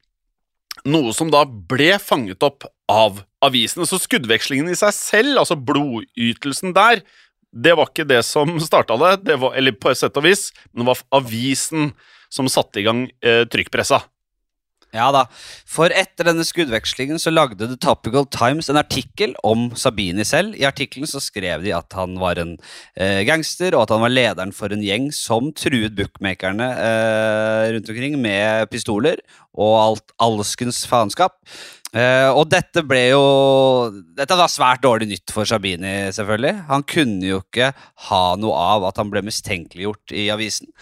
[0.89, 3.85] Noe som da ble fanget opp av avisene.
[3.85, 7.05] Så skuddvekslingen i seg selv, altså blodytelsen der,
[7.53, 10.51] det var ikke det som starta det, det var, eller på et sett og vis,
[10.73, 11.91] men det var avisen
[12.33, 14.03] som satte i gang eh, trykkpressa.
[14.95, 15.25] Ja da,
[15.69, 20.55] for etter denne skuddvekslingen så lagde The Topical Times en artikkel om Sabini selv.
[20.57, 22.55] I artikkelen så skrev de at han var en
[22.95, 27.91] eh, gangster, og at han var lederen for en gjeng som truet bookmakerne eh, rundt
[27.93, 29.21] omkring med pistoler
[29.57, 31.37] og alt alskens faenskap.
[31.97, 33.25] Eh, og dette ble jo
[34.17, 36.55] Dette var svært dårlig nytt for Sabini, selvfølgelig.
[36.69, 37.73] Han kunne jo ikke
[38.09, 40.73] ha noe av at han ble mistenkeliggjort i avisen.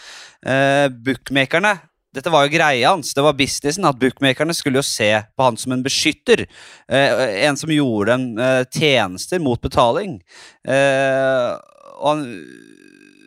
[0.44, 1.76] Uh, bookmakerne
[2.14, 3.86] dette var jo greia hans, det var businessen.
[3.88, 6.44] At bookmakerne skulle jo se på han som en beskytter.
[6.86, 10.20] Uh, en som gjorde dem tjenester mot betaling.
[10.64, 12.22] Og han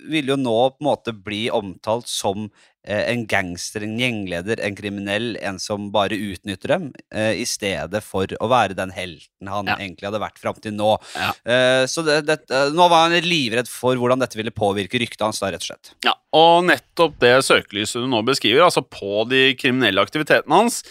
[0.10, 2.48] ville jo nå på en måte bli omtalt som
[2.88, 8.00] eh, en gangster, en gjengleder, en kriminell, en som bare utnytter dem, eh, i stedet
[8.06, 9.76] for å være den helten han Ja.
[9.80, 10.93] egentlig hadde vært fram til nå.
[11.17, 11.34] Ja.
[11.43, 12.38] Eh, så det, det,
[12.74, 15.91] nå var han livredd for hvordan dette ville påvirke ryktet hans, da, rett og slett.
[16.08, 20.84] Ja, og nettopp det søkelyset du nå beskriver, altså på de kriminelle aktivitetene hans,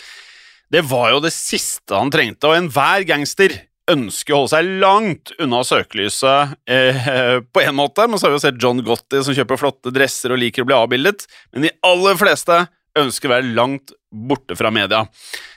[0.72, 3.54] det var jo det siste han trengte, og enhver gangster
[3.90, 8.40] ønsker å holde seg langt unna søkelyset eh, på en måte, men så har vi
[8.40, 11.74] jo sett John Gotti som kjøper flotte dresser og liker å bli avbildet, men de
[11.86, 12.64] aller fleste
[12.96, 15.04] ønsker å være langt borte fra media.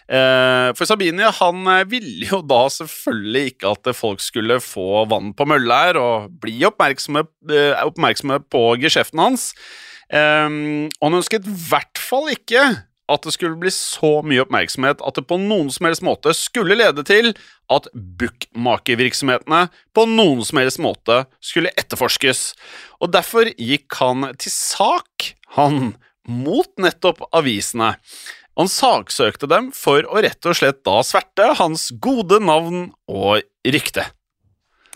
[0.09, 5.31] Eh, for Sabini han eh, ville jo da selvfølgelig ikke at folk skulle få vann
[5.37, 9.51] på mølla her og bli oppmerksomme, eh, oppmerksomme på geskjeften hans.
[10.09, 12.63] Og han ønsket i hvert fall ikke
[13.09, 16.77] at det skulle bli så mye oppmerksomhet at det på noen som helst måte skulle
[16.79, 17.33] lede til
[17.73, 19.63] at bookmakervirksomhetene
[19.97, 22.53] på noen som helst måte skulle etterforskes.
[23.01, 25.95] Og derfor gikk han til sak, han,
[26.29, 27.95] mot nettopp avisene.
[28.59, 34.05] Han saksøkte dem for å rett og slett da sverte hans gode navn og rykte.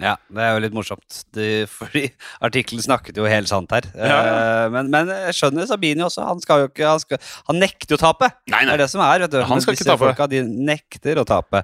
[0.01, 1.19] Ja, det er jo litt morsomt.
[1.37, 2.07] De, fordi
[2.41, 3.85] artikkelen snakket jo helt sant her.
[3.93, 4.31] Ja, ja.
[4.65, 6.23] Eh, Men, men jeg skjønner Sabini også.
[6.25, 7.19] Han skal jo ikke Han, skal,
[7.51, 8.31] han nekter å tape.
[8.49, 9.21] Nei, Det er det som er.
[9.27, 10.07] vet du Han skal Disse ikke tape.
[10.07, 11.61] Folka, de nekter å tape.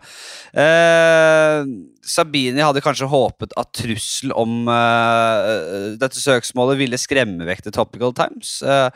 [0.54, 1.64] Eh,
[2.10, 8.14] Sabini hadde kanskje håpet at trussel om eh, dette søksmålet ville skremme vekk The Topical
[8.18, 8.60] Times.
[8.62, 8.90] Eh,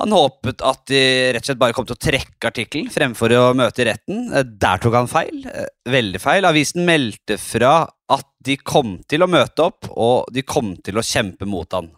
[0.00, 1.00] han håpet at de
[1.34, 4.26] rett og slett bare kom til å trekke artikkelen fremfor å møte i retten.
[4.32, 5.42] Eh, Der tok han feil.
[5.46, 6.46] Eh, Veldig feil.
[6.48, 7.74] Avisen meldte fra
[8.10, 11.90] at de kom til å møte opp, og de kom til å kjempe mot han.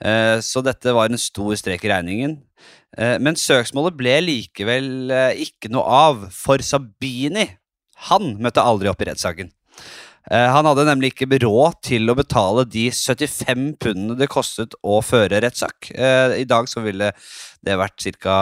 [0.00, 2.42] Eh, Så dette var en stor strek i regningen.
[2.96, 5.10] Men søksmålet ble likevel
[5.42, 7.44] ikke noe av, for Sabini
[8.08, 9.50] han møtte aldri opp i rettssaken.
[10.30, 14.98] Eh, Han hadde nemlig ikke råd til å betale de 75 pundene det kostet å
[15.04, 15.92] føre rettssak.
[15.94, 17.12] Eh, I dag så ville
[17.66, 18.38] det vært ca.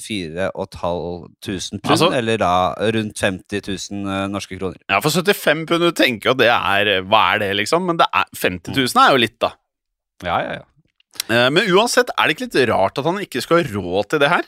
[0.00, 3.60] 4500 pund, Altså- eller da rundt 50
[3.92, 4.76] 000 eh, norske kroner.
[4.88, 7.84] Ja, for 75 pund, du tenker jo det er Hva er det, liksom?
[7.86, 9.52] Men det er, 50 000 er jo litt, da.
[10.24, 11.50] Ja, ja, ja.
[11.50, 14.30] Men uansett, er det ikke litt rart at han ikke skal ha råd til det
[14.30, 14.44] her?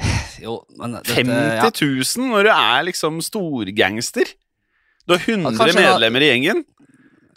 [0.44, 1.66] Jo, men dette, 50 ja.
[1.68, 4.30] 000 når du er liksom storgangster?
[5.04, 6.62] Du har 100 kanskje medlemmer i gjengen.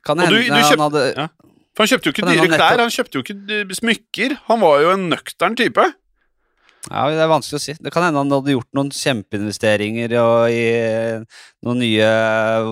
[0.05, 1.27] Kan Og du- du kjøpt, han hadde Ja.
[1.73, 4.37] For han kjøpte jo ikke dyre klær, han kjøpte jo ikke eh, smykker.
[4.47, 5.85] Han var jo en nøktern type.
[6.91, 7.73] Ja, Det er vanskelig å si.
[7.79, 10.63] Det kan hende han hadde gjort noen kjempeinvesteringer og i
[11.63, 12.09] noen nye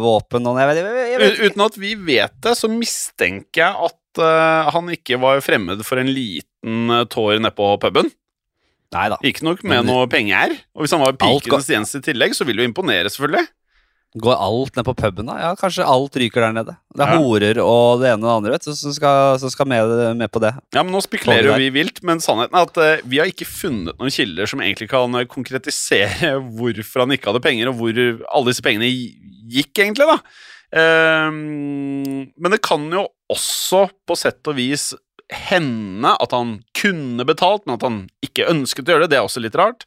[0.04, 4.22] våpen og jeg vet, jeg, vet Uten at vi vet det, så mistenker jeg at
[4.22, 8.12] uh, han ikke var fremmed for en liten tår nede på puben.
[8.92, 9.18] Nei da.
[9.24, 10.58] Ikke nok med noe penger.
[10.76, 13.48] Og hvis han var pikenes tjeneste i tillegg, så vil jo imponere, selvfølgelig.
[14.20, 15.38] Går alt ned på puben, da?
[15.40, 16.74] Ja, kanskje alt ryker der nede.
[16.92, 17.20] Det er Ja.
[17.24, 20.28] horer og det ene og det andre vet du, som skal, som skal med, med
[20.30, 20.52] på det.
[20.76, 23.32] Ja, men Nå spekulerer jo vi vi vilt, men sannheten er at uh, vi har
[23.32, 27.80] ikke funnet noen kilder som egentlig kan eh, konkretisere hvorfor han ikke hadde penger, og
[27.80, 27.96] hvor
[28.36, 30.04] alle disse pengene gikk, egentlig.
[30.12, 30.20] da.
[30.72, 34.90] Um, men det kan jo også på sett og vis
[35.32, 39.14] hende at han kunne betalt, men at han ikke ønsket å gjøre det.
[39.14, 39.86] Det er også litt rart.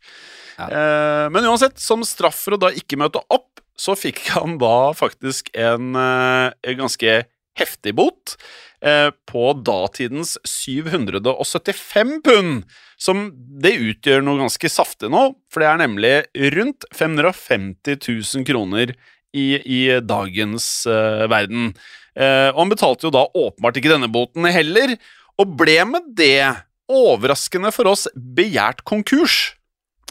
[0.57, 0.69] Ja.
[0.69, 4.93] Eh, men uansett, som straff for å da ikke møte opp, så fikk han da
[4.95, 7.25] faktisk en, eh, en ganske
[7.59, 8.37] heftig bot
[8.83, 12.65] eh, på datidens 775 pund.
[12.97, 13.27] Som
[13.61, 16.15] det utgjør noe ganske saftig nå, for det er nemlig
[16.55, 18.95] rundt 550 000 kroner
[19.35, 21.73] i, i dagens eh, verden.
[22.15, 24.95] Eh, og han betalte jo da åpenbart ikke denne boten heller,
[25.41, 26.55] og ble med det,
[26.91, 29.55] overraskende for oss, begjært konkurs.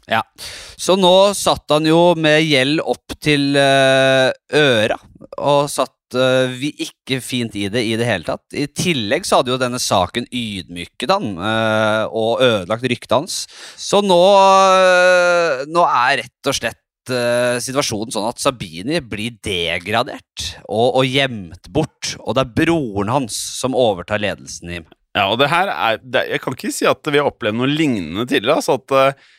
[0.10, 0.22] Ja.
[0.76, 4.98] Så nå satt han jo med gjeld opp til eh, øra,
[5.40, 8.44] og satt eh, vi ikke fint i det i det hele tatt.
[8.52, 13.44] I tillegg så hadde jo denne saken ydmyket han eh, og ødelagt ryktet hans.
[13.80, 14.24] Så nå,
[15.72, 22.14] nå er rett og slett situasjonen sånn at Sabini blir degradert og, og gjemt bort,
[22.24, 24.80] og det er broren hans som overtar ledelsen i
[25.14, 27.70] Ja, og det her er det, Jeg kan ikke si at vi har opplevd noe
[27.70, 28.58] lignende tidligere.
[28.60, 29.32] Altså at uh,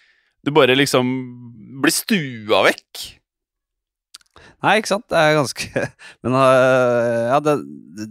[0.45, 1.11] du bare liksom
[1.83, 3.05] blir stua vekk.
[4.65, 5.07] Nei, ikke sant?
[5.13, 5.87] Det er ganske
[6.25, 7.57] Men uh, ja, det,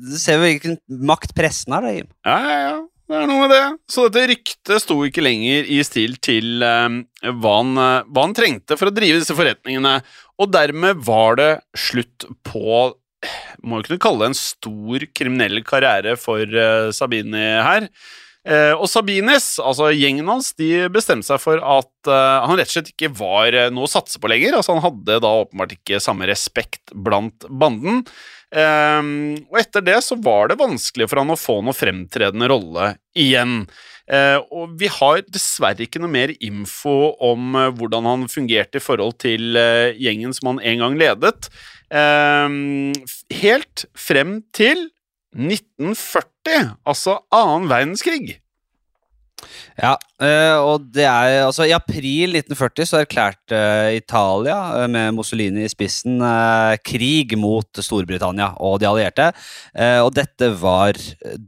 [0.04, 2.10] du ser jo hvilken makt pressen har, da, Jim.
[2.28, 2.82] Ja, ja, ja.
[3.14, 3.64] Det er noe med det.
[3.92, 6.94] Så dette ryktet sto ikke lenger i stil til eh,
[7.28, 7.74] hva, han,
[8.08, 9.98] hva han trengte for å drive disse forretningene.
[10.40, 12.64] Og dermed var det slutt på
[13.64, 17.90] Må jo kunne kalle det en stor kriminell karriere for uh, Sabini her.
[18.44, 22.76] Uh, og Sabines, altså gjengen hans, de bestemte seg for at uh, han rett og
[22.76, 24.58] slett ikke var noe å satse på lenger.
[24.58, 28.04] Altså Han hadde da åpenbart ikke samme respekt blant banden.
[28.54, 32.92] Um, og etter det så var det vanskelig for han å få noe fremtredende rolle
[33.18, 33.64] igjen.
[34.12, 39.16] Uh, og vi har dessverre ikke noe mer info om hvordan han fungerte i forhold
[39.24, 41.48] til gjengen som han en gang ledet.
[41.94, 42.94] Ehm,
[43.30, 44.90] helt frem til
[45.34, 48.40] 1940, altså annen verdenskrig.
[49.74, 53.58] Ja, øh, og det er altså I april 1940 så erklærte
[53.98, 59.32] Italia, øh, med Mussolini i spissen, øh, krig mot Storbritannia og de allierte.
[59.74, 60.98] Eh, og dette var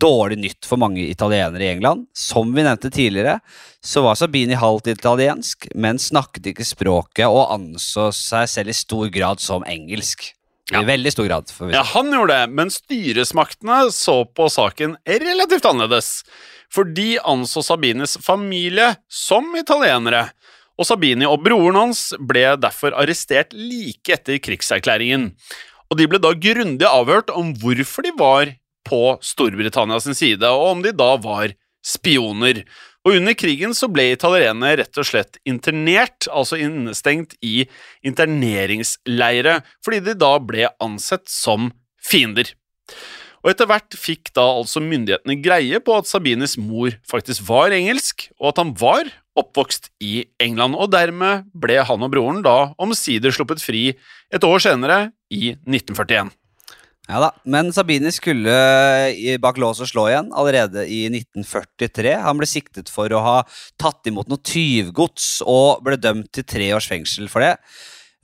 [0.01, 2.07] dårlig nytt for mange italienere i England.
[2.17, 3.39] Som vi nevnte tidligere,
[3.85, 9.13] så var Sabini halvt italiensk, men snakket ikke språket og anså seg selv i stor
[9.13, 10.34] grad som engelsk.
[10.73, 11.51] I veldig stor grad.
[11.69, 16.23] Ja, han gjorde det, men styresmaktene så på saken relativt annerledes.
[16.73, 20.31] For de anså Sabines familie som italienere.
[20.75, 25.29] Og Sabini og broren hans ble derfor arrestert like etter krigserklæringen.
[25.91, 28.51] Og de ble da grundig avhørt om hvorfor de var
[28.85, 31.53] på Storbritannias side, og om de da var
[31.85, 32.63] spioner.
[33.05, 37.67] Og under krigen så ble italienerne rett og slett internert, altså innestengt i
[38.05, 41.69] interneringsleire, fordi de da ble ansett som
[42.01, 42.49] fiender.
[43.45, 48.25] Og etter hvert fikk da altså myndighetene greie på at Sabines mor faktisk var engelsk,
[48.41, 53.35] og at han var oppvokst i England, og dermed ble han og broren da omsider
[53.35, 53.91] sluppet fri
[54.33, 56.33] et år senere, i 1941.
[57.05, 58.53] Ja da, Men Sabini skulle
[59.41, 62.15] bak lås og slå igjen allerede i 1943.
[62.25, 63.35] Han ble siktet for å ha
[63.81, 67.53] tatt imot noe tyvgods og ble dømt til tre års fengsel for det.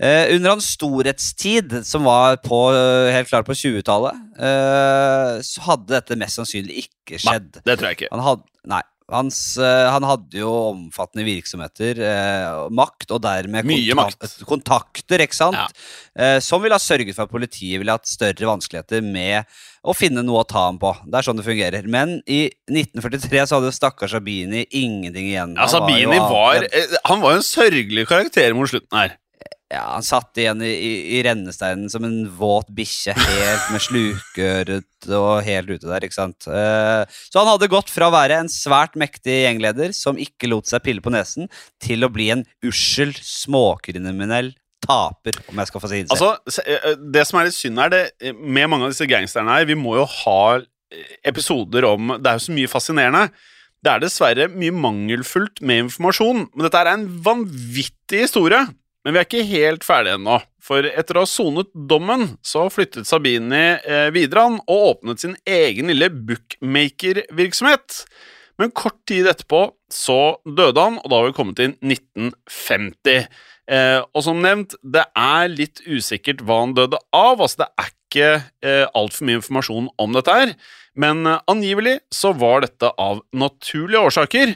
[0.01, 5.93] Eh, under hans storhetstid, som var på, eh, helt klart på 20-tallet, eh, så hadde
[5.93, 7.51] dette mest sannsynlig ikke skjedd.
[7.59, 8.09] Nei, Det tror jeg ikke.
[8.11, 8.81] Han hadde, nei,
[9.11, 14.43] hans, eh, han hadde jo omfattende virksomheter, eh, makt, og dermed Mye makt.
[14.47, 15.57] kontakter, ikke sant?
[15.59, 15.67] Ja.
[16.15, 19.45] Eh, som ville ha sørget for at politiet ville hatt større vanskeligheter med
[19.83, 20.91] å finne noe å ta ham på.
[21.05, 21.87] Det er sånn det fungerer.
[21.89, 25.55] Men i 1943 så hadde stakkars Sabini ingenting igjen.
[25.57, 29.17] Ja, Sabini var var eh, Han var jo en sørgelig karakter mot slutten her.
[29.71, 35.07] Ja, Han satt igjen i, i, i rennesteinen som en våt bikkje, helt med slukøret
[35.15, 36.47] og helt ute der, ikke sant.
[36.51, 40.67] Eh, Så han hadde gått fra å være en svært mektig gjengleder som ikke lot
[40.67, 41.47] seg pille på nesen,
[41.81, 44.51] til å bli en ussel, småkriminell
[44.83, 46.11] taper, om jeg skal få si det.
[46.17, 46.33] Altså,
[46.65, 49.65] eh, Det som er litt synd her, det, eh, med mange av disse gangsterne her
[49.69, 53.29] Vi må jo ha eh, episoder om Det er jo så mye fascinerende.
[53.81, 58.59] Det er dessverre mye mangelfullt med informasjon, men dette er en vanvittig historie.
[59.01, 60.37] Men vi er ikke helt ferdige ennå.
[60.61, 65.33] For etter å ha sonet dommen, så flyttet Sabini eh, videre han og åpnet sin
[65.49, 68.03] egen lille bookmaker-virksomhet.
[68.61, 73.25] Men kort tid etterpå så døde han, og da har vi kommet til 1950.
[73.71, 77.41] Eh, og som nevnt, det er litt usikkert hva han døde av.
[77.41, 78.29] Altså, det er ikke
[78.67, 80.53] eh, altfor mye informasjon om dette her.
[80.99, 84.55] Men eh, angivelig så var dette av naturlige årsaker.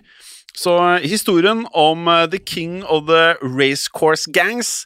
[0.55, 4.85] Så eh, historien om eh, The King of the Racecourse Gangs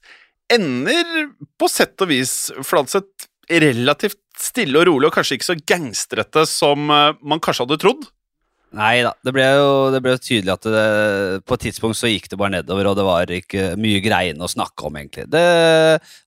[0.51, 1.29] ender
[1.61, 6.89] på sett og vis Fladseth relativt stille og rolig, og kanskje ikke så gangstrete som
[6.93, 8.09] eh, man kanskje hadde trodd.
[8.77, 10.83] Nei da, det ble jo det ble tydelig at det,
[11.49, 14.51] på et tidspunkt så gikk det bare nedover, og det var ikke mye greiene å
[14.51, 15.25] snakke om, egentlig.
[15.33, 15.41] Det,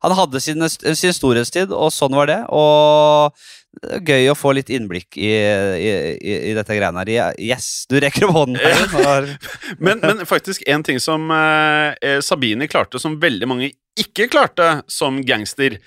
[0.02, 2.40] han hadde sin, sin storhetstid, og sånn var det.
[2.50, 3.30] Og
[3.78, 7.38] det er gøy å få litt innblikk i, i, i, i dette greiene her.
[7.38, 8.58] Yes, du rekker opp hånden.
[8.58, 9.30] Her,
[9.84, 13.70] Men, men faktisk en ting som eh, Sabine klarte, som veldig mange
[14.02, 15.78] ikke klarte som gangster,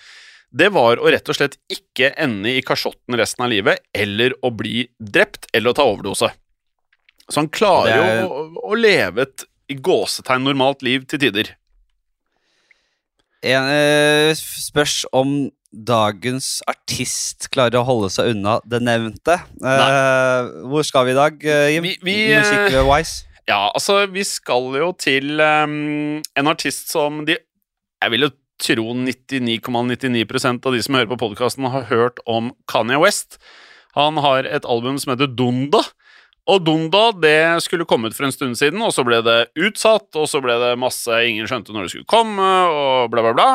[0.56, 4.54] det var å rett og slett ikke ende i kasjotten resten av livet, eller å
[4.56, 6.32] bli drept, eller å ta overdose.
[7.32, 11.56] Så han klarer er- jo å, å leve et i gåsetegn normalt liv til tider.
[13.46, 19.36] En, eh, spørs om dagens artist klarer å holde seg unna det nevnte.
[19.62, 21.84] Eh, hvor skal vi i dag, eh, Jim?
[21.84, 23.26] Vi- vi, Musikk-wise?
[23.48, 27.38] Ja, altså, vi skal jo til um, en artist som de
[28.02, 33.00] Jeg vil jo tro 99,99% av de som hører på podkasten, har hørt om Kanye
[33.02, 33.38] West.
[33.96, 35.82] Han har et album som heter Donda.
[36.48, 40.28] Og Donda det skulle kommet for en stund siden, og så ble det utsatt, og
[40.30, 43.50] så ble det masse Ingen skjønte når det skulle komme, og bla, bla, bla.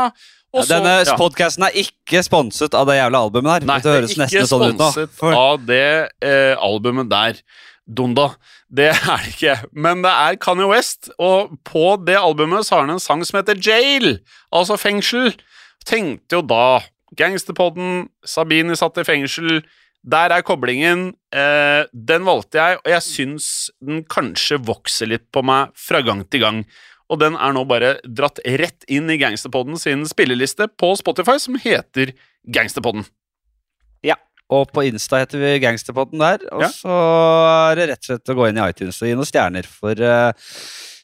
[0.50, 1.14] Så- Denne ja.
[1.14, 3.66] podcasten er ikke sponset av det jævla albumet her.
[3.68, 5.84] Nei, det høres det er ikke sånn sponset For- av det
[6.26, 7.38] eh, albumet der.
[7.86, 8.32] Donda.
[8.70, 9.54] Det er det ikke.
[9.72, 13.38] Men det er Kanye West, og på det albumet så har han en sang som
[13.38, 14.18] heter Jail,
[14.50, 15.30] altså fengsel.
[15.86, 16.80] Tenkte jo da
[17.18, 19.62] Gangsterpodden, Sabini satt i fengsel.
[20.02, 21.10] Der er koblingen.
[21.32, 23.48] Eh, den valgte jeg, og jeg syns
[23.84, 26.62] den kanskje vokser litt på meg fra gang til gang.
[27.10, 31.58] Og den er nå bare dratt rett inn i Gangsterpodden sin spilleliste på Spotify, som
[31.60, 32.14] heter
[32.48, 33.04] Gangsterpodden.
[34.06, 34.16] Ja,
[34.50, 36.40] Og på Insta heter vi Gangsterpodden der.
[36.50, 36.68] Og Ja.
[36.68, 39.66] så er det rett og slett å gå inn i iTunes og gi noen stjerner.
[39.66, 40.32] For eh,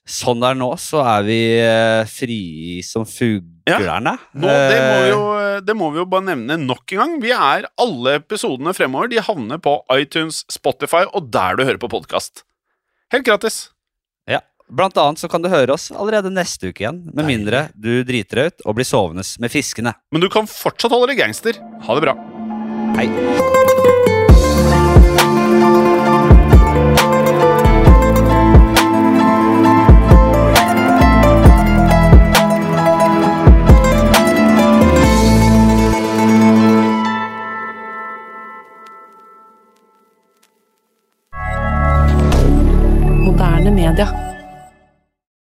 [0.06, 2.40] sånn det er nå, så er vi eh, fri
[2.86, 4.16] som fuglerne.
[4.38, 5.22] Nå, det, må vi Eh, jo,
[5.66, 7.14] det må vi jo bare nevne nok en gang.
[7.22, 11.90] Vi er Alle episodene fremover De havner på iTunes, Spotify og der du hører på
[11.90, 12.44] podkast.
[13.14, 13.70] Helt gratis.
[14.30, 14.42] ja.
[14.66, 17.04] Blant annet så kan du høre oss allerede neste uke igjen.
[17.14, 19.94] Med mindre du driter deg ut og blir sovende med fiskene.
[20.10, 21.62] Men du kan fortsatt holde deg gangster.
[21.86, 22.18] Ha det bra.
[22.98, 24.25] Hei.
[43.70, 44.25] moderne media.